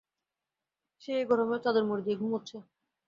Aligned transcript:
সে 1.01 1.11
এই 1.17 1.25
গরমেও 1.29 1.63
চাদর 1.63 1.83
মুড়ি 1.87 2.03
দিয়ে 2.05 2.19
ঘুমাচ্ছে। 2.21 2.57